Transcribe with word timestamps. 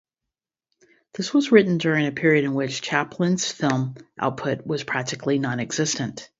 This 1.13 1.31
was 1.31 1.51
written 1.51 1.77
during 1.77 2.07
a 2.07 2.11
period 2.11 2.43
in 2.43 2.55
which 2.55 2.81
Chaplin's 2.81 3.51
film 3.51 3.93
output 4.17 4.65
was 4.65 4.83
practically 4.83 5.37
nonexistent. 5.37 6.27